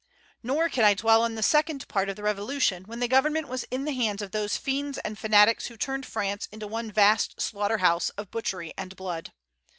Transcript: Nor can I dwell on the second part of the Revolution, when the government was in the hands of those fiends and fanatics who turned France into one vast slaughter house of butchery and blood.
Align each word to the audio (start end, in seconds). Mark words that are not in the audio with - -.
Nor 0.41 0.67
can 0.67 0.83
I 0.83 0.95
dwell 0.95 1.21
on 1.21 1.35
the 1.35 1.43
second 1.43 1.87
part 1.87 2.09
of 2.09 2.15
the 2.15 2.23
Revolution, 2.23 2.85
when 2.85 2.99
the 2.99 3.07
government 3.07 3.47
was 3.47 3.65
in 3.69 3.85
the 3.85 3.91
hands 3.91 4.23
of 4.23 4.31
those 4.31 4.57
fiends 4.57 4.97
and 4.97 5.15
fanatics 5.15 5.67
who 5.67 5.77
turned 5.77 6.07
France 6.07 6.47
into 6.51 6.65
one 6.65 6.91
vast 6.91 7.39
slaughter 7.39 7.77
house 7.77 8.09
of 8.17 8.31
butchery 8.31 8.73
and 8.75 8.95
blood. 8.95 9.31